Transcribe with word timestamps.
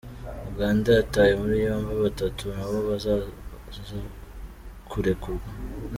Uganda 0.51 0.89
yataye 0.99 1.33
muri 1.41 1.55
yombi 1.65 1.93
batatu 2.05 2.43
nabo 2.55 2.77
baza 2.87 3.13
kurekurwa. 4.89 5.49